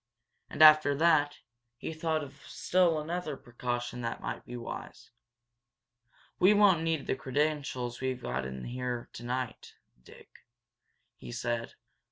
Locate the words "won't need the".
6.55-7.13